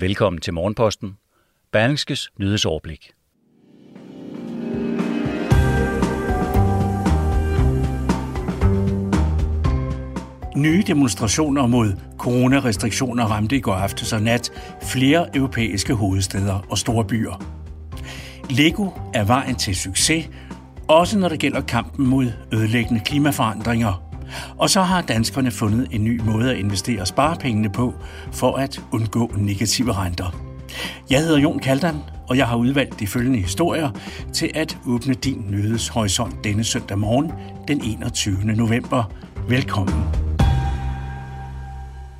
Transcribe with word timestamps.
Velkommen 0.00 0.40
til 0.40 0.54
Morgenposten. 0.54 1.16
Berlingskes 1.72 2.30
nyhedsoverblik. 2.38 3.10
Nye 10.56 10.82
demonstrationer 10.86 11.66
mod 11.66 11.92
coronarestriktioner 12.18 13.24
ramte 13.24 13.56
i 13.56 13.60
går 13.60 13.74
aftes 13.74 14.12
og 14.12 14.22
nat 14.22 14.76
flere 14.82 15.36
europæiske 15.36 15.94
hovedsteder 15.94 16.66
og 16.70 16.78
store 16.78 17.04
byer. 17.04 17.42
Lego 18.50 18.90
er 19.14 19.24
vejen 19.24 19.54
til 19.54 19.76
succes, 19.76 20.30
også 20.88 21.18
når 21.18 21.28
det 21.28 21.40
gælder 21.40 21.60
kampen 21.60 22.06
mod 22.06 22.32
ødelæggende 22.52 23.00
klimaforandringer. 23.04 24.07
Og 24.58 24.70
så 24.70 24.82
har 24.82 25.02
danskerne 25.02 25.50
fundet 25.50 25.88
en 25.90 26.04
ny 26.04 26.20
måde 26.20 26.50
at 26.50 26.56
investere 26.58 27.06
sparepengene 27.06 27.70
på 27.70 27.94
for 28.32 28.56
at 28.56 28.80
undgå 28.92 29.32
negative 29.36 29.92
renter. 29.92 30.48
Jeg 31.10 31.20
hedder 31.20 31.38
Jon 31.38 31.58
Kaldan, 31.58 31.96
og 32.28 32.36
jeg 32.36 32.46
har 32.46 32.56
udvalgt 32.56 33.00
de 33.00 33.06
følgende 33.06 33.38
historier 33.38 33.90
til 34.32 34.50
at 34.54 34.78
åbne 34.86 35.14
din 35.14 35.44
nyhedshorisont 35.50 36.44
denne 36.44 36.64
søndag 36.64 36.98
morgen 36.98 37.32
den 37.68 37.80
21. 37.84 38.36
november. 38.44 39.04
Velkommen. 39.48 40.27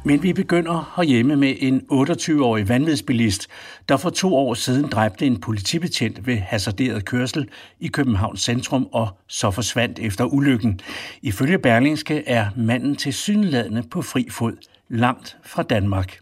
Men 0.09 0.23
vi 0.23 0.33
begynder 0.33 0.92
herhjemme 0.97 1.37
med 1.37 1.55
en 1.59 1.83
28-årig 1.92 2.69
vanvidsbilist, 2.69 3.48
der 3.89 3.97
for 3.97 4.11
to 4.11 4.37
år 4.37 4.55
siden 4.55 4.89
dræbte 4.89 5.27
en 5.27 5.41
politibetjent 5.41 6.27
ved 6.27 6.37
hasarderet 6.37 7.05
kørsel 7.05 7.48
i 7.81 7.87
Københavns 7.89 8.41
centrum 8.41 8.89
og 8.92 9.09
så 9.27 9.50
forsvandt 9.50 9.98
efter 9.98 10.25
ulykken. 10.25 10.81
Ifølge 11.23 11.59
Berlingske 11.59 12.28
er 12.28 12.47
manden 12.56 12.97
til 12.97 13.15
synladende 13.15 13.83
på 13.83 14.03
fri 14.03 14.28
fod 14.31 14.56
langt 14.89 15.37
fra 15.45 15.62
Danmark. 15.62 16.19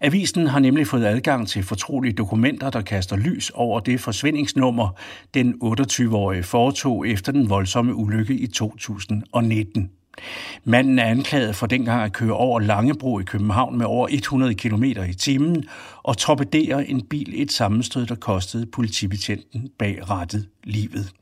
Avisen 0.00 0.46
har 0.46 0.58
nemlig 0.58 0.86
fået 0.86 1.04
adgang 1.04 1.48
til 1.48 1.62
fortrolige 1.62 2.12
dokumenter, 2.12 2.70
der 2.70 2.82
kaster 2.82 3.16
lys 3.16 3.50
over 3.54 3.80
det 3.80 4.00
forsvindingsnummer, 4.00 4.88
den 5.34 5.54
28-årige 5.64 6.42
foretog 6.42 7.08
efter 7.08 7.32
den 7.32 7.50
voldsomme 7.50 7.94
ulykke 7.94 8.34
i 8.34 8.46
2019. 8.46 9.90
Manden 10.64 10.98
er 10.98 11.04
anklaget 11.04 11.56
for 11.56 11.66
dengang 11.66 12.02
at 12.02 12.12
køre 12.12 12.32
over 12.32 12.60
Langebro 12.60 13.20
i 13.20 13.22
København 13.22 13.78
med 13.78 13.86
over 13.86 14.08
100 14.10 14.54
km 14.54 14.84
i 14.84 15.14
timen 15.14 15.64
og 16.02 16.16
torpedere 16.16 16.88
en 16.88 17.06
bil 17.06 17.42
et 17.42 17.52
sammenstød, 17.52 18.06
der 18.06 18.14
kostede 18.14 18.66
politibetjenten 18.66 19.70
bag 19.78 20.10
rettet 20.10 20.48
livet. 20.64 21.12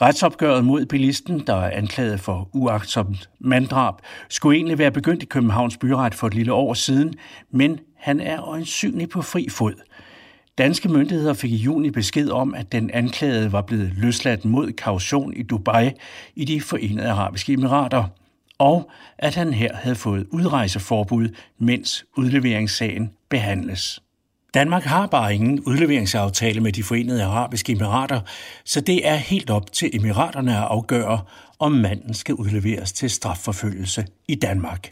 Retsopgøret 0.00 0.64
mod 0.64 0.86
bilisten, 0.86 1.46
der 1.46 1.54
er 1.54 1.70
anklaget 1.70 2.20
for 2.20 2.48
uagtsomt 2.52 3.30
manddrab, 3.40 3.94
skulle 4.28 4.56
egentlig 4.56 4.78
være 4.78 4.90
begyndt 4.90 5.22
i 5.22 5.26
Københavns 5.26 5.76
byret 5.76 6.14
for 6.14 6.26
et 6.26 6.34
lille 6.34 6.52
år 6.52 6.74
siden, 6.74 7.14
men 7.50 7.78
han 7.96 8.20
er 8.20 8.48
øjensynlig 8.48 9.08
på 9.08 9.22
fri 9.22 9.48
fod. 9.48 9.74
Danske 10.62 10.88
myndigheder 10.88 11.34
fik 11.34 11.52
i 11.52 11.56
juni 11.56 11.90
besked 11.90 12.30
om, 12.30 12.54
at 12.54 12.72
den 12.72 12.90
anklagede 12.90 13.52
var 13.52 13.62
blevet 13.62 13.92
løsladt 13.96 14.44
mod 14.44 14.72
kaution 14.72 15.34
i 15.36 15.42
Dubai 15.42 15.90
i 16.36 16.44
de 16.44 16.60
forenede 16.60 17.08
arabiske 17.08 17.52
emirater, 17.52 18.04
og 18.58 18.90
at 19.18 19.34
han 19.34 19.52
her 19.52 19.76
havde 19.76 19.96
fået 19.96 20.26
udrejseforbud, 20.30 21.28
mens 21.58 22.04
udleveringssagen 22.16 23.10
behandles. 23.28 24.02
Danmark 24.54 24.82
har 24.82 25.06
bare 25.06 25.34
ingen 25.34 25.60
udleveringsaftale 25.60 26.60
med 26.60 26.72
de 26.72 26.82
forenede 26.82 27.24
arabiske 27.24 27.72
emirater, 27.72 28.20
så 28.64 28.80
det 28.80 29.08
er 29.08 29.16
helt 29.16 29.50
op 29.50 29.72
til 29.72 29.90
emiraterne 29.92 30.56
at 30.56 30.64
afgøre, 30.64 31.20
om 31.58 31.72
manden 31.72 32.14
skal 32.14 32.34
udleveres 32.34 32.92
til 32.92 33.10
strafforfølgelse 33.10 34.06
i 34.28 34.34
Danmark. 34.34 34.88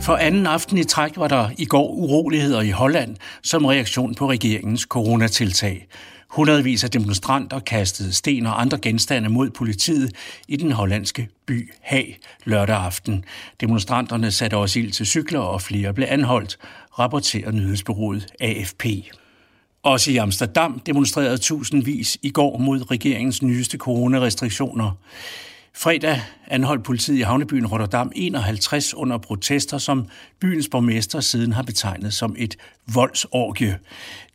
For 0.00 0.16
anden 0.16 0.46
aften 0.46 0.78
i 0.78 0.84
træk 0.84 1.16
var 1.16 1.28
der 1.28 1.50
i 1.58 1.64
går 1.64 1.88
uroligheder 1.88 2.60
i 2.60 2.70
Holland 2.70 3.16
som 3.42 3.64
reaktion 3.64 4.14
på 4.14 4.30
regeringens 4.30 4.80
coronatiltag. 4.80 5.86
Hundredvis 6.28 6.84
af 6.84 6.90
demonstranter 6.90 7.58
kastede 7.58 8.12
sten 8.12 8.46
og 8.46 8.60
andre 8.60 8.78
genstande 8.78 9.28
mod 9.28 9.50
politiet 9.50 10.12
i 10.48 10.56
den 10.56 10.72
hollandske 10.72 11.28
by 11.46 11.72
Haag 11.80 12.18
lørdag 12.44 12.76
aften. 12.76 13.24
Demonstranterne 13.60 14.30
satte 14.30 14.56
også 14.56 14.78
ild 14.78 14.92
til 14.92 15.06
cykler, 15.06 15.40
og 15.40 15.62
flere 15.62 15.94
blev 15.94 16.06
anholdt, 16.10 16.58
rapporterer 16.98 17.50
nyhedsbyrået 17.50 18.26
AFP. 18.40 18.84
Også 19.82 20.10
i 20.10 20.16
Amsterdam 20.16 20.80
demonstrerede 20.86 21.38
tusindvis 21.38 22.18
i 22.22 22.30
går 22.30 22.58
mod 22.58 22.90
regeringens 22.90 23.42
nyeste 23.42 23.78
coronarestriktioner. 23.78 24.90
Fredag 25.78 26.20
anholdt 26.46 26.84
politiet 26.84 27.18
i 27.18 27.22
havnebyen 27.22 27.66
Rotterdam 27.66 28.12
51 28.14 28.94
under 28.94 29.18
protester, 29.18 29.78
som 29.78 30.06
byens 30.40 30.68
borgmester 30.68 31.20
siden 31.20 31.52
har 31.52 31.62
betegnet 31.62 32.14
som 32.14 32.36
et 32.38 32.56
voldsorgie. 32.94 33.78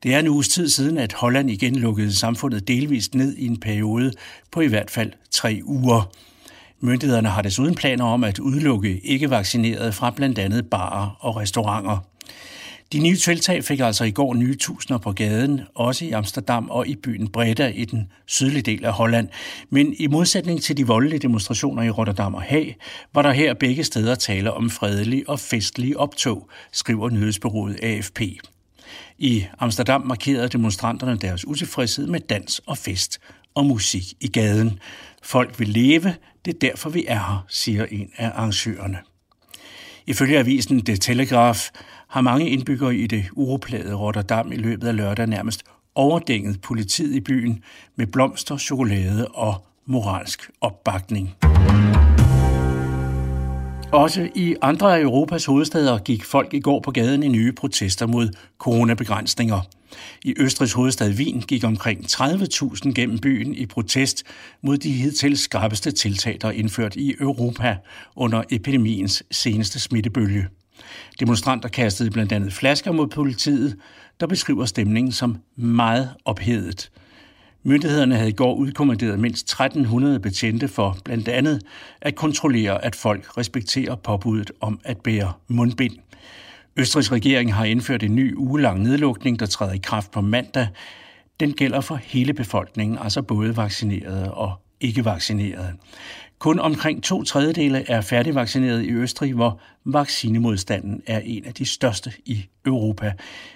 Det 0.04 0.14
er 0.14 0.20
en 0.20 0.28
uges 0.28 0.50
tid 0.50 0.70
siden, 0.70 0.98
at 0.98 1.14
Holland 1.14 1.50
igen 1.50 1.76
lukkede 1.76 2.16
samfundet 2.16 2.68
delvist 2.68 3.16
ned 3.16 3.36
i 3.36 3.46
en 3.48 3.60
periode 3.60 4.12
på 4.52 4.62
i 4.62 4.68
hvert 4.68 4.92
fald 4.92 5.12
tre 5.32 5.62
uger. 5.64 6.12
Myndighederne 6.80 7.30
har 7.30 7.42
desuden 7.42 7.76
planer 7.76 8.06
om 8.06 8.24
at 8.24 8.40
udelukke 8.40 9.00
ikke-vaccinerede 9.00 9.92
fra 9.92 10.12
blandt 10.12 10.40
andet 10.40 10.70
barer 10.70 11.18
og 11.20 11.36
restauranter. 11.36 12.11
De 12.94 13.00
nye 13.00 13.16
tiltag 13.16 13.64
fik 13.64 13.80
altså 13.80 14.04
i 14.04 14.12
går 14.12 14.34
nye 14.34 14.56
tusinder 14.56 14.98
på 14.98 15.12
gaden, 15.12 15.62
også 15.76 16.06
i 16.06 16.12
Amsterdam 16.12 16.70
og 16.70 16.88
i 16.88 16.96
byen 16.96 17.28
Breda 17.28 17.68
i 17.68 17.86
den 17.86 18.12
sydlige 18.26 18.62
del 18.62 18.86
af 18.86 18.94
Holland. 18.94 19.28
Men 19.70 19.96
i 20.00 20.08
modsætning 20.08 20.62
til 20.62 20.78
de 20.78 20.88
voldelige 20.88 21.20
demonstrationer 21.20 21.84
i 21.84 21.90
Rotterdam 21.90 22.36
og 22.36 22.42
Haag, 22.42 22.78
var 23.14 23.22
der 23.22 23.32
her 23.32 23.54
begge 23.54 23.84
steder 23.84 24.16
tale 24.16 24.54
om 24.54 24.70
fredelige 24.70 25.30
og 25.30 25.40
festlige 25.40 26.00
optog, 26.00 26.50
skriver 26.72 27.10
nyhedsbyrået 27.10 27.80
AFP. 27.84 28.22
I 29.18 29.46
Amsterdam 29.60 30.02
markerede 30.02 30.50
demonstranterne 30.50 31.18
deres 31.18 31.48
utilfredshed 31.48 32.08
med 32.08 32.20
dans 32.20 32.62
og 32.66 32.78
fest 32.78 33.20
og 33.56 33.66
musik 33.66 34.04
i 34.20 34.28
gaden. 34.28 34.80
Folk 35.24 35.60
vil 35.60 35.70
leve, 35.70 36.14
det 36.46 36.54
er 36.54 36.60
derfor 36.60 36.90
vi 36.90 37.06
er 37.08 37.20
her, 37.20 37.46
siger 37.50 37.86
en 37.86 38.10
af 38.18 38.32
arrangørerne. 38.36 38.98
Ifølge 40.08 40.40
avisen 40.40 40.86
The 40.86 40.98
Telegraph 40.98 41.60
har 42.12 42.22
mange 42.22 42.50
indbyggere 42.50 42.96
i 42.96 43.08
det 43.08 43.26
uroplagede 43.34 43.96
Rotterdam 43.96 44.52
i 44.52 44.56
løbet 44.56 44.88
af 44.88 44.96
lørdag 44.96 45.28
nærmest 45.28 45.64
overdænget 45.96 46.62
politiet 46.62 47.16
i 47.16 47.20
byen 47.20 47.64
med 47.96 48.08
blomster, 48.08 48.58
chokolade 48.58 49.28
og 49.28 49.66
moralsk 49.86 50.52
opbakning. 50.62 51.36
Også 53.92 54.30
i 54.36 54.56
andre 54.62 54.98
af 54.98 55.02
Europas 55.02 55.46
hovedsteder 55.46 55.98
gik 55.98 56.24
folk 56.24 56.54
i 56.54 56.60
går 56.60 56.80
på 56.80 56.92
gaden 56.92 57.24
i 57.24 57.28
nye 57.28 57.52
protester 57.52 58.08
mod 58.08 58.30
coronabegrænsninger. 58.58 59.62
I 60.24 60.34
Østrigs 60.38 60.74
hovedstad 60.74 61.12
Wien 61.14 61.42
gik 61.42 61.64
omkring 61.64 62.06
30.000 62.06 62.92
gennem 62.92 63.20
byen 63.20 63.56
i 63.56 63.66
protest 63.66 64.24
mod 64.62 64.78
de 64.78 64.92
hidtil 64.92 65.38
skarpeste 65.38 65.92
tiltag, 65.92 66.38
der 66.42 66.48
er 66.48 66.52
indført 66.52 66.96
i 66.96 67.16
Europa 67.20 67.78
under 68.16 68.44
epidemiens 68.50 69.24
seneste 69.32 69.80
smittebølge. 69.80 70.48
Demonstranter 71.20 71.70
kastede 71.70 72.12
blandt 72.12 72.32
andet 72.32 72.54
flasker 72.54 72.92
mod 72.92 73.08
politiet, 73.08 73.78
der 74.20 74.28
beskriver 74.28 74.66
stemningen 74.66 75.12
som 75.12 75.38
meget 75.56 76.10
ophedet. 76.26 76.92
Myndighederne 77.64 78.16
havde 78.16 78.30
i 78.30 78.34
går 78.34 78.56
udkommanderet 78.56 79.20
mindst 79.20 79.46
1300 79.46 80.20
betjente 80.20 80.68
for 80.68 80.98
blandt 81.06 81.28
andet 81.28 81.62
at 82.02 82.16
kontrollere, 82.16 82.86
at 82.86 82.96
folk 82.96 83.38
respekterer 83.38 83.96
påbuddet 83.96 84.52
om 84.62 84.80
at 84.84 84.98
bære 84.98 85.34
mundbind. 85.48 85.98
Østrigs 86.78 87.12
regering 87.12 87.54
har 87.54 87.66
indført 87.66 88.04
en 88.04 88.16
ny 88.16 88.36
ugelang 88.36 88.84
nedlukning, 88.84 89.40
der 89.40 89.46
træder 89.46 89.74
i 89.74 89.80
kraft 89.84 90.12
på 90.12 90.22
mandag. 90.22 90.68
Den 91.40 91.54
gælder 91.54 91.82
for 91.82 91.96
hele 91.96 92.34
befolkningen, 92.34 92.98
altså 93.02 93.22
både 93.22 93.58
vaccinerede 93.58 94.34
og 94.34 94.54
ikke 94.82 95.06
vaccinerede. 95.06 95.74
Kun 96.40 96.60
omkring 96.60 97.04
to 97.04 97.24
tredjedele 97.24 97.90
er 97.90 98.02
færdigvaccineret 98.02 98.84
i 98.84 98.92
Østrig, 98.92 99.34
hvor 99.34 99.60
vaccinemodstanden 99.86 101.04
er 101.08 101.20
en 101.20 101.46
af 101.46 101.54
de 101.54 101.66
største 101.66 102.14
i 102.26 102.46
Europa. 102.66 103.14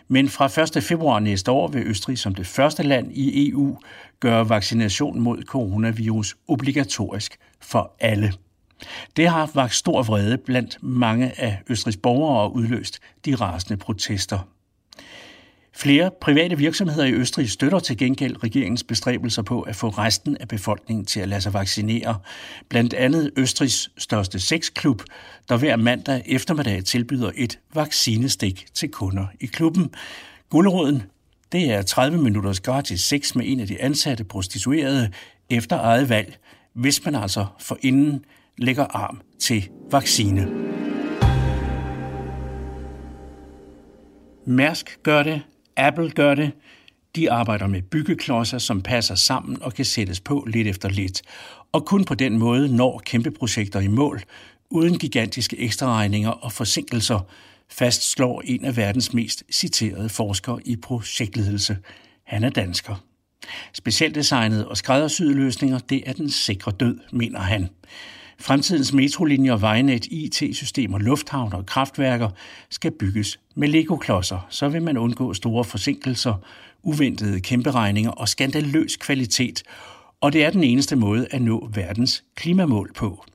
Men 0.07 0.29
fra 0.29 0.77
1. 0.77 0.83
februar 0.83 1.19
næste 1.19 1.51
år 1.51 1.67
vil 1.67 1.87
Østrig 1.87 2.17
som 2.17 2.35
det 2.35 2.47
første 2.47 2.83
land 2.83 3.11
i 3.11 3.49
EU 3.49 3.77
gøre 4.19 4.49
vaccination 4.49 5.19
mod 5.19 5.43
coronavirus 5.43 6.35
obligatorisk 6.47 7.37
for 7.61 7.95
alle. 7.99 8.33
Det 9.17 9.27
har 9.27 9.51
vagt 9.53 9.75
stor 9.75 10.03
vrede 10.03 10.37
blandt 10.37 10.77
mange 10.81 11.41
af 11.41 11.57
Østrigs 11.69 11.97
borgere 11.97 12.41
og 12.41 12.55
udløst 12.55 12.99
de 13.25 13.35
rasende 13.35 13.77
protester. 13.77 14.39
Flere 15.77 16.11
private 16.21 16.57
virksomheder 16.57 17.05
i 17.05 17.13
Østrig 17.13 17.49
støtter 17.49 17.79
til 17.79 17.97
gengæld 17.97 18.43
regeringens 18.43 18.83
bestræbelser 18.83 19.41
på 19.41 19.61
at 19.61 19.75
få 19.75 19.89
resten 19.89 20.37
af 20.37 20.47
befolkningen 20.47 21.05
til 21.05 21.19
at 21.19 21.27
lade 21.27 21.41
sig 21.41 21.53
vaccinere. 21.53 22.19
Blandt 22.69 22.93
andet 22.93 23.31
Østrigs 23.37 23.91
største 23.97 24.39
sexklub, 24.39 25.03
der 25.49 25.57
hver 25.57 25.75
mandag 25.75 26.23
eftermiddag 26.25 26.83
tilbyder 26.83 27.31
et 27.35 27.59
vaccinestik 27.73 28.65
til 28.73 28.89
kunder 28.89 29.25
i 29.39 29.45
klubben. 29.45 29.93
Guldråden, 30.49 31.03
det 31.51 31.71
er 31.71 31.81
30 31.81 32.17
minutters 32.17 32.59
gratis 32.59 33.01
sex 33.01 33.35
med 33.35 33.45
en 33.47 33.59
af 33.59 33.67
de 33.67 33.81
ansatte 33.81 34.23
prostituerede 34.23 35.11
efter 35.49 35.79
eget 35.79 36.09
valg, 36.09 36.37
hvis 36.73 37.05
man 37.05 37.15
altså 37.15 37.45
forinden 37.59 38.25
lægger 38.57 38.85
arm 38.85 39.21
til 39.39 39.69
vaccine. 39.91 40.47
Mærsk 44.45 44.99
gør 45.03 45.23
det, 45.23 45.41
Apple 45.77 46.09
gør 46.09 46.35
det. 46.35 46.51
De 47.15 47.31
arbejder 47.31 47.67
med 47.67 47.81
byggeklodser, 47.81 48.57
som 48.57 48.81
passer 48.81 49.15
sammen 49.15 49.61
og 49.61 49.73
kan 49.73 49.85
sættes 49.85 50.19
på 50.19 50.45
lidt 50.47 50.67
efter 50.67 50.89
lidt. 50.89 51.21
Og 51.71 51.85
kun 51.85 52.05
på 52.05 52.15
den 52.15 52.37
måde 52.37 52.75
når 52.75 53.01
kæmpe 53.05 53.31
projekter 53.31 53.79
i 53.79 53.87
mål, 53.87 54.21
uden 54.69 54.99
gigantiske 54.99 55.59
ekstraregninger 55.59 56.29
og 56.29 56.51
forsinkelser, 56.51 57.19
fastslår 57.69 58.41
en 58.45 58.65
af 58.65 58.77
verdens 58.77 59.13
mest 59.13 59.43
citerede 59.51 60.09
forskere 60.09 60.59
i 60.65 60.75
projektledelse. 60.75 61.77
Han 62.23 62.43
er 62.43 62.49
dansker. 62.49 62.95
Specialdesignet 63.73 64.65
og 64.65 64.77
skræddersyede 64.77 65.33
løsninger, 65.33 65.79
det 65.79 66.03
er 66.05 66.13
den 66.13 66.29
sikre 66.29 66.71
død, 66.71 66.99
mener 67.11 67.39
han. 67.39 67.69
Fremtidens 68.39 68.93
metrolinjer, 68.93 69.57
vejnet, 69.57 70.05
IT-systemer, 70.05 70.99
lufthavner 70.99 71.57
og 71.57 71.65
kraftværker 71.65 72.29
skal 72.69 72.91
bygges 72.91 73.39
med 73.55 73.67
Lego-klodser. 73.67 74.47
Så 74.49 74.69
vil 74.69 74.81
man 74.81 74.97
undgå 74.97 75.33
store 75.33 75.63
forsinkelser, 75.63 76.33
uventede 76.83 77.39
kæmperegninger 77.39 78.11
og 78.11 78.29
skandaløs 78.29 78.95
kvalitet. 78.95 79.63
Og 80.21 80.33
det 80.33 80.45
er 80.45 80.49
den 80.49 80.63
eneste 80.63 80.95
måde 80.95 81.27
at 81.31 81.41
nå 81.41 81.69
verdens 81.73 82.23
klimamål 82.35 82.91
på. 82.95 83.25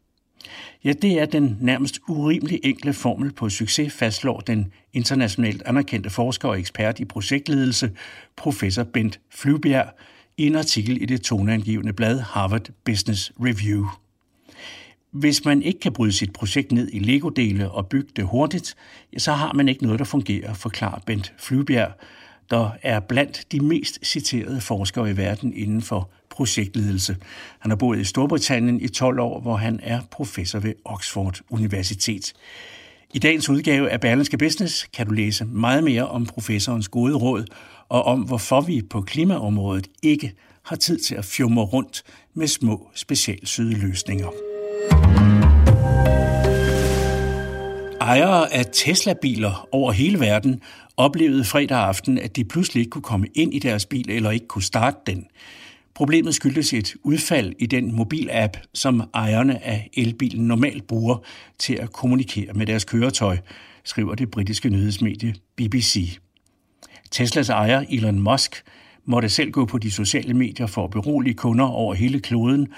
Ja, 0.84 0.92
det 0.92 1.20
er 1.20 1.26
den 1.26 1.56
nærmest 1.60 2.00
urimelig 2.08 2.60
enkle 2.64 2.92
formel 2.92 3.32
på 3.32 3.48
succes, 3.48 3.92
fastslår 3.92 4.40
den 4.40 4.72
internationalt 4.92 5.62
anerkendte 5.62 6.10
forsker 6.10 6.48
og 6.48 6.58
ekspert 6.58 7.00
i 7.00 7.04
projektledelse, 7.04 7.90
professor 8.36 8.82
Bent 8.82 9.20
Flyvbjerg, 9.30 9.88
i 10.36 10.46
en 10.46 10.56
artikel 10.56 11.02
i 11.02 11.04
det 11.04 11.22
toneangivende 11.22 11.92
blad 11.92 12.20
Harvard 12.20 12.68
Business 12.84 13.32
Review. 13.40 13.86
Hvis 15.12 15.44
man 15.44 15.62
ikke 15.62 15.80
kan 15.80 15.92
bryde 15.92 16.12
sit 16.12 16.32
projekt 16.32 16.72
ned 16.72 16.88
i 16.92 16.98
Lego-dele 16.98 17.70
og 17.70 17.86
bygge 17.86 18.10
det 18.16 18.24
hurtigt, 18.24 18.76
så 19.18 19.32
har 19.32 19.52
man 19.52 19.68
ikke 19.68 19.82
noget, 19.82 19.98
der 19.98 20.04
fungerer, 20.04 20.54
forklarer 20.54 21.00
Bent 21.06 21.32
Flybjerg, 21.38 21.92
der 22.50 22.70
er 22.82 23.00
blandt 23.00 23.52
de 23.52 23.60
mest 23.60 23.98
citerede 24.06 24.60
forskere 24.60 25.10
i 25.10 25.16
verden 25.16 25.54
inden 25.54 25.82
for 25.82 26.10
projektledelse. 26.30 27.16
Han 27.58 27.70
har 27.70 27.76
boet 27.76 27.98
i 27.98 28.04
Storbritannien 28.04 28.80
i 28.80 28.88
12 28.88 29.20
år, 29.20 29.40
hvor 29.40 29.56
han 29.56 29.80
er 29.82 30.00
professor 30.10 30.58
ved 30.58 30.74
Oxford 30.84 31.40
Universitet. 31.50 32.32
I 33.14 33.18
dagens 33.18 33.48
udgave 33.48 33.90
af 33.90 34.00
Berlinske 34.00 34.38
Business 34.38 34.86
kan 34.92 35.06
du 35.06 35.12
læse 35.12 35.44
meget 35.44 35.84
mere 35.84 36.08
om 36.08 36.26
professorens 36.26 36.88
gode 36.88 37.14
råd 37.14 37.44
og 37.88 38.04
om, 38.04 38.20
hvorfor 38.20 38.60
vi 38.60 38.82
på 38.90 39.00
klimaområdet 39.00 39.86
ikke 40.02 40.32
har 40.62 40.76
tid 40.76 40.98
til 40.98 41.14
at 41.14 41.24
fjumre 41.24 41.64
rundt 41.64 42.02
med 42.34 42.46
små 42.46 42.90
specialsyde 42.94 43.74
løsninger. 43.74 44.49
Ejere 48.00 48.52
af 48.52 48.66
Tesla-biler 48.72 49.68
over 49.72 49.92
hele 49.92 50.20
verden 50.20 50.60
oplevede 50.96 51.44
fredag 51.44 51.78
aften, 51.78 52.18
at 52.18 52.36
de 52.36 52.44
pludselig 52.44 52.80
ikke 52.80 52.90
kunne 52.90 53.02
komme 53.02 53.26
ind 53.34 53.54
i 53.54 53.58
deres 53.58 53.86
bil 53.86 54.10
eller 54.10 54.30
ikke 54.30 54.46
kunne 54.46 54.62
starte 54.62 54.96
den. 55.06 55.26
Problemet 55.94 56.34
skyldes 56.34 56.72
et 56.72 56.94
udfald 57.02 57.52
i 57.58 57.66
den 57.66 57.96
mobilapp, 57.96 58.56
som 58.74 59.10
ejerne 59.14 59.64
af 59.64 59.90
elbilen 59.94 60.46
normalt 60.46 60.86
bruger 60.86 61.16
til 61.58 61.74
at 61.74 61.92
kommunikere 61.92 62.52
med 62.52 62.66
deres 62.66 62.84
køretøj, 62.84 63.38
skriver 63.84 64.14
det 64.14 64.30
britiske 64.30 64.70
nyhedsmedie 64.70 65.34
BBC. 65.56 66.18
Teslas 67.10 67.48
ejer 67.48 67.84
Elon 67.90 68.18
Musk 68.18 68.64
måtte 69.04 69.28
selv 69.28 69.50
gå 69.50 69.64
på 69.64 69.78
de 69.78 69.90
sociale 69.90 70.34
medier 70.34 70.66
for 70.66 70.84
at 70.84 70.90
berolige 70.90 71.34
kunder 71.34 71.64
over 71.64 71.94
hele 71.94 72.20
kloden 72.20 72.68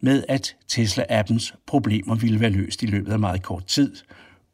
med, 0.00 0.24
at 0.28 0.56
Tesla-appens 0.68 1.54
problemer 1.66 2.14
ville 2.14 2.40
være 2.40 2.50
løst 2.50 2.82
i 2.82 2.86
løbet 2.86 3.12
af 3.12 3.18
meget 3.18 3.42
kort 3.42 3.66
tid. 3.66 3.96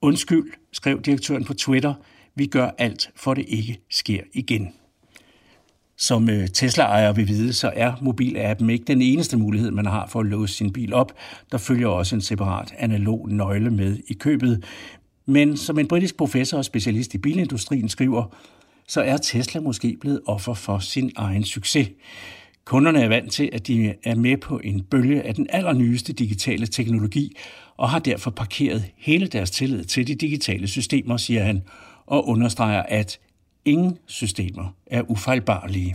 Undskyld, 0.01 0.45
skrev 0.73 1.03
direktøren 1.03 1.45
på 1.45 1.55
Twitter, 1.55 1.95
vi 2.35 2.47
gør 2.47 2.71
alt, 2.79 3.11
for 3.17 3.35
det 3.35 3.45
ikke 3.49 3.81
sker 3.91 4.21
igen. 4.33 4.69
Som 5.99 6.31
øh, 6.31 6.49
Tesla-ejer 6.49 7.13
vil 7.13 7.29
vide, 7.29 7.53
så 7.53 7.73
er 7.75 7.93
mobilappen 8.01 8.71
ikke 8.71 8.85
den 8.85 9.03
eneste 9.03 9.37
mulighed, 9.37 9.71
man 9.71 9.87
har 9.87 10.07
for 10.07 10.21
at 10.21 10.27
låse 10.27 10.55
sin 10.55 10.73
bil 10.73 10.95
op. 10.95 11.13
Der 11.53 11.59
følger 11.59 11.89
også 11.89 12.15
en 12.15 12.21
separat 12.21 12.75
analog 12.79 13.29
nøgle 13.31 13.71
med 13.71 13.99
i 14.09 14.15
købet. 14.15 14.65
Men 15.27 15.57
som 15.57 15.79
en 15.79 15.89
britisk 15.89 16.17
professor 16.17 16.59
og 16.59 16.65
specialist 16.65 17.15
i 17.15 17.19
bilindustrien 17.19 17.89
skriver, 17.89 18.37
så 18.89 19.01
er 19.01 19.17
Tesla 19.17 19.61
måske 19.61 19.97
blevet 20.01 20.21
offer 20.27 20.55
for 20.55 20.79
sin 20.79 21.13
egen 21.17 21.45
succes. 21.45 21.89
Kunderne 22.65 23.03
er 23.03 23.09
vant 23.09 23.33
til, 23.33 23.51
at 23.53 23.67
de 23.67 23.95
er 24.05 24.15
med 24.15 24.37
på 24.37 24.61
en 24.65 24.83
bølge 24.83 25.23
af 25.23 25.35
den 25.35 25.47
allernyeste 25.51 26.13
digitale 26.13 26.67
teknologi, 26.67 27.37
og 27.77 27.91
har 27.91 27.99
derfor 27.99 28.31
parkeret 28.31 28.85
hele 28.97 29.27
deres 29.27 29.51
tillid 29.51 29.85
til 29.85 30.07
de 30.07 30.15
digitale 30.15 30.69
systemer, 30.69 31.17
siger 31.17 31.43
han, 31.43 31.63
og 32.07 32.29
understreger, 32.29 32.83
at 32.83 33.19
ingen 33.65 33.99
systemer 34.07 34.75
er 34.87 35.11
ufejlbarlige. 35.11 35.93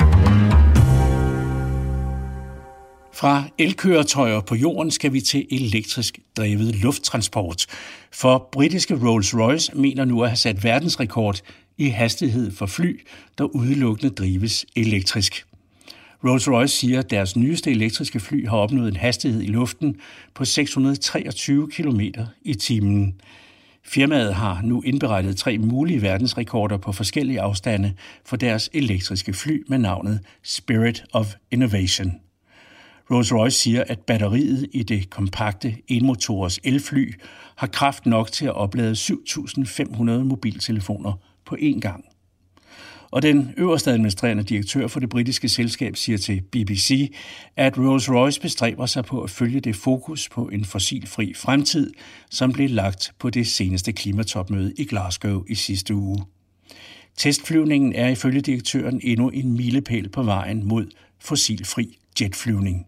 Fra 3.13 3.43
elkøretøjer 3.57 4.41
på 4.41 4.55
jorden 4.55 4.91
skal 4.91 5.13
vi 5.13 5.21
til 5.21 5.47
elektrisk 5.51 6.19
drevet 6.37 6.75
lufttransport, 6.75 7.65
for 8.11 8.49
britiske 8.51 8.93
Rolls-Royce 8.93 9.79
mener 9.79 10.05
nu 10.05 10.23
at 10.23 10.29
have 10.29 10.37
sat 10.37 10.63
verdensrekord 10.63 11.41
i 11.81 11.89
hastighed 11.89 12.51
for 12.51 12.65
fly, 12.65 13.01
der 13.37 13.43
udelukkende 13.43 14.13
drives 14.15 14.65
elektrisk. 14.75 15.45
Rolls-Royce 16.25 16.67
siger, 16.67 16.99
at 16.99 17.09
deres 17.09 17.35
nyeste 17.35 17.71
elektriske 17.71 18.19
fly 18.19 18.47
har 18.47 18.57
opnået 18.57 18.87
en 18.87 18.95
hastighed 18.95 19.41
i 19.41 19.47
luften 19.47 19.95
på 20.33 20.45
623 20.45 21.71
km 21.71 22.01
i 22.41 22.53
timen. 22.53 23.15
Firmaet 23.83 24.35
har 24.35 24.61
nu 24.63 24.81
indberettet 24.81 25.37
tre 25.37 25.57
mulige 25.57 26.01
verdensrekorder 26.01 26.77
på 26.77 26.91
forskellige 26.91 27.41
afstande 27.41 27.93
for 28.25 28.35
deres 28.35 28.69
elektriske 28.73 29.33
fly 29.33 29.63
med 29.67 29.77
navnet 29.77 30.19
Spirit 30.43 31.03
of 31.13 31.33
Innovation. 31.51 32.11
Rolls-Royce 33.11 33.49
siger, 33.49 33.83
at 33.87 33.99
batteriet 33.99 34.67
i 34.71 34.83
det 34.83 35.09
kompakte 35.09 35.75
enmotors 35.87 36.59
elfly 36.63 37.13
har 37.55 37.67
kraft 37.67 38.05
nok 38.05 38.31
til 38.31 38.45
at 38.45 38.55
oplade 38.55 38.91
7.500 38.91 40.01
mobiltelefoner 40.03 41.13
på 41.45 41.57
én 41.59 41.79
gang. 41.79 42.05
Og 43.11 43.21
den 43.21 43.53
øverste 43.57 43.91
administrerende 43.91 44.43
direktør 44.43 44.87
for 44.87 44.99
det 44.99 45.09
britiske 45.09 45.49
selskab 45.49 45.95
siger 45.95 46.17
til 46.17 46.41
BBC, 46.41 47.13
at 47.55 47.77
Rolls-Royce 47.77 48.41
bestræber 48.41 48.85
sig 48.85 49.05
på 49.05 49.21
at 49.21 49.29
følge 49.29 49.59
det 49.59 49.75
fokus 49.75 50.29
på 50.29 50.49
en 50.49 50.65
fossilfri 50.65 51.33
fremtid, 51.33 51.93
som 52.29 52.51
blev 52.51 52.69
lagt 52.69 53.13
på 53.19 53.29
det 53.29 53.47
seneste 53.47 53.91
klimatopmøde 53.91 54.73
i 54.77 54.85
Glasgow 54.85 55.43
i 55.47 55.55
sidste 55.55 55.95
uge. 55.95 56.23
Testflyvningen 57.17 57.95
er 57.95 58.09
ifølge 58.09 58.41
direktøren 58.41 58.99
endnu 59.03 59.29
en 59.29 59.53
milepæl 59.53 60.09
på 60.09 60.23
vejen 60.23 60.67
mod 60.67 60.85
fossilfri 61.19 61.97
jetflyvning. 62.21 62.85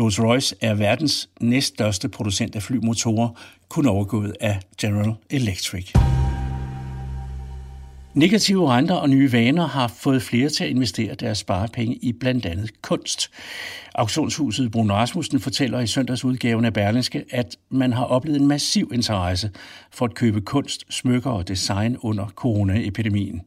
Rolls-Royce 0.00 0.54
er 0.60 0.74
verdens 0.74 1.28
næststørste 1.40 2.08
producent 2.08 2.56
af 2.56 2.62
flymotorer, 2.62 3.28
kun 3.68 3.86
overgået 3.86 4.34
af 4.40 4.60
General 4.80 5.14
Electric. 5.30 5.92
Negative 8.14 8.70
renter 8.70 8.94
og 8.94 9.10
nye 9.10 9.32
vaner 9.32 9.66
har 9.66 9.88
fået 9.88 10.22
flere 10.22 10.48
til 10.48 10.64
at 10.64 10.70
investere 10.70 11.14
deres 11.14 11.38
sparepenge 11.38 11.96
i 11.96 12.12
blandt 12.12 12.46
andet 12.46 12.82
kunst. 12.82 13.30
Auktionshuset 13.94 14.70
Bruno 14.70 14.94
Rasmussen 14.94 15.40
fortæller 15.40 15.80
i 15.80 15.86
søndagsudgaven 15.86 16.64
af 16.64 16.72
Berlingske, 16.72 17.24
at 17.30 17.56
man 17.70 17.92
har 17.92 18.04
oplevet 18.04 18.40
en 18.40 18.46
massiv 18.46 18.90
interesse 18.94 19.50
for 19.90 20.04
at 20.04 20.14
købe 20.14 20.40
kunst, 20.40 20.84
smykker 20.90 21.30
og 21.30 21.48
design 21.48 21.96
under 22.00 22.26
coronaepidemien. 22.26 23.42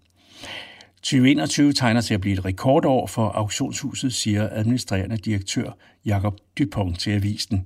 2021 1.04 1.74
tegner 1.74 2.02
til 2.02 2.14
at 2.14 2.22
blive 2.22 2.34
et 2.34 2.46
rekordår 2.46 3.08
for 3.08 3.28
auktionshuset, 3.30 4.14
siger 4.14 4.50
administrerende 4.52 5.18
direktør 5.18 5.72
Jakob 6.06 6.38
Dupont 6.60 7.00
til 7.00 7.12
avisen. 7.12 7.66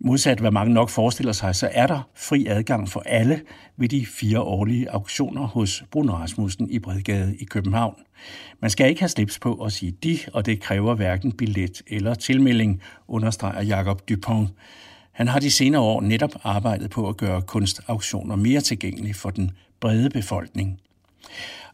Modsat 0.00 0.40
hvad 0.40 0.50
mange 0.50 0.74
nok 0.74 0.90
forestiller 0.90 1.32
sig, 1.32 1.54
så 1.54 1.68
er 1.72 1.86
der 1.86 2.08
fri 2.14 2.46
adgang 2.46 2.88
for 2.88 3.00
alle 3.06 3.40
ved 3.76 3.88
de 3.88 4.06
fire 4.06 4.40
årlige 4.40 4.90
auktioner 4.90 5.46
hos 5.46 5.84
Bruno 5.90 6.12
Rasmussen 6.12 6.70
i 6.70 6.78
Bredgade 6.78 7.36
i 7.36 7.44
København. 7.44 7.94
Man 8.60 8.70
skal 8.70 8.88
ikke 8.88 9.00
have 9.00 9.08
slips 9.08 9.38
på 9.38 9.54
at 9.54 9.72
sige 9.72 9.92
de, 9.92 10.18
og 10.32 10.46
det 10.46 10.60
kræver 10.60 10.94
hverken 10.94 11.32
billet 11.32 11.82
eller 11.86 12.14
tilmelding, 12.14 12.82
understreger 13.08 13.62
Jakob 13.62 14.08
Dupont. 14.08 14.48
Han 15.12 15.28
har 15.28 15.40
de 15.40 15.50
senere 15.50 15.82
år 15.82 16.00
netop 16.00 16.32
arbejdet 16.42 16.90
på 16.90 17.08
at 17.08 17.16
gøre 17.16 17.42
kunstauktioner 17.42 18.36
mere 18.36 18.60
tilgængelige 18.60 19.14
for 19.14 19.30
den 19.30 19.50
brede 19.80 20.10
befolkning. 20.10 20.80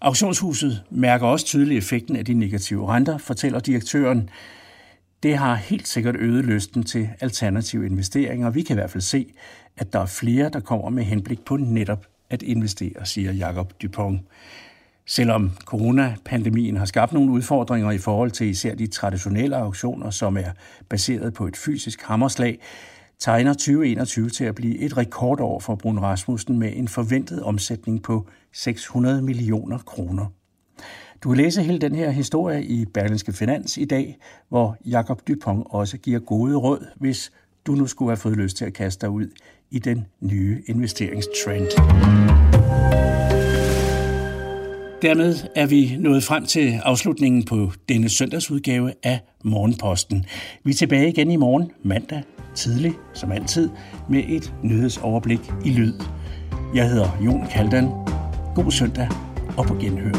Auktionshuset 0.00 0.82
mærker 0.90 1.26
også 1.26 1.46
tydeligt 1.46 1.78
effekten 1.78 2.16
af 2.16 2.24
de 2.24 2.34
negative 2.34 2.88
renter, 2.88 3.18
fortæller 3.18 3.60
direktøren. 3.60 4.30
Det 5.22 5.36
har 5.36 5.54
helt 5.54 5.88
sikkert 5.88 6.16
øget 6.16 6.44
lysten 6.44 6.82
til 6.82 7.08
alternative 7.20 7.86
investeringer, 7.86 8.46
og 8.46 8.54
vi 8.54 8.62
kan 8.62 8.74
i 8.74 8.78
hvert 8.78 8.90
fald 8.90 9.02
se, 9.02 9.32
at 9.76 9.92
der 9.92 9.98
er 9.98 10.06
flere, 10.06 10.48
der 10.48 10.60
kommer 10.60 10.90
med 10.90 11.04
henblik 11.04 11.44
på 11.44 11.56
netop 11.56 12.06
at 12.30 12.42
investere, 12.42 13.06
siger 13.06 13.32
Jakob 13.32 13.72
Dupont. 13.82 14.20
Selvom 15.06 15.50
coronapandemien 15.64 16.76
har 16.76 16.84
skabt 16.84 17.12
nogle 17.12 17.32
udfordringer 17.32 17.90
i 17.90 17.98
forhold 17.98 18.30
til 18.30 18.46
især 18.46 18.74
de 18.74 18.86
traditionelle 18.86 19.56
auktioner, 19.56 20.10
som 20.10 20.36
er 20.36 20.50
baseret 20.88 21.34
på 21.34 21.46
et 21.46 21.56
fysisk 21.56 22.02
hammerslag, 22.02 22.58
tegner 23.22 23.52
2021 23.52 24.30
til 24.30 24.44
at 24.44 24.54
blive 24.54 24.78
et 24.78 24.96
rekordår 24.96 25.58
for 25.58 25.74
Brun 25.74 25.98
Rasmussen 25.98 26.58
med 26.58 26.72
en 26.76 26.88
forventet 26.88 27.42
omsætning 27.42 28.02
på 28.02 28.26
600 28.52 29.22
millioner 29.22 29.78
kroner. 29.78 30.26
Du 31.22 31.28
kan 31.28 31.36
læse 31.36 31.62
hele 31.62 31.78
den 31.78 31.94
her 31.94 32.10
historie 32.10 32.64
i 32.64 32.84
Berlingske 32.84 33.32
Finans 33.32 33.78
i 33.78 33.84
dag, 33.84 34.18
hvor 34.48 34.76
Jakob 34.84 35.28
Dupont 35.28 35.66
også 35.70 35.98
giver 35.98 36.18
gode 36.18 36.56
råd, 36.56 36.86
hvis 36.96 37.32
du 37.66 37.72
nu 37.72 37.86
skulle 37.86 38.10
have 38.10 38.16
fået 38.16 38.36
lyst 38.36 38.56
til 38.56 38.64
at 38.64 38.72
kaste 38.72 39.06
dig 39.06 39.10
ud 39.10 39.26
i 39.70 39.78
den 39.78 40.06
nye 40.20 40.62
investeringstrend. 40.66 41.68
Dermed 45.02 45.34
er 45.54 45.66
vi 45.66 45.96
nået 45.98 46.24
frem 46.24 46.46
til 46.46 46.80
afslutningen 46.82 47.44
på 47.44 47.72
denne 47.88 48.08
søndagsudgave 48.08 48.92
af 49.02 49.20
Morgenposten. 49.44 50.24
Vi 50.64 50.70
er 50.70 50.74
tilbage 50.74 51.08
igen 51.08 51.30
i 51.30 51.36
morgen, 51.36 51.70
mandag, 51.84 52.22
tidlig 52.54 52.92
som 53.14 53.32
altid, 53.32 53.70
med 54.10 54.22
et 54.28 54.54
nyhedsoverblik 54.62 55.40
i 55.64 55.70
lyd. 55.70 55.92
Jeg 56.74 56.90
hedder 56.90 57.18
Jon 57.24 57.46
Kaldan. 57.50 57.88
God 58.54 58.70
søndag 58.70 59.08
og 59.58 59.66
på 59.66 59.74
genhør. 59.74 60.12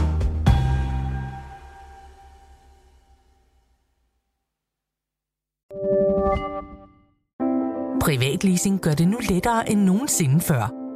Privatleasing 8.02 8.82
gør 8.82 8.94
det 8.94 9.08
nu 9.08 9.18
lettere 9.30 9.72
end 9.72 9.82
nogensinde 9.82 10.40
før. 10.40 10.83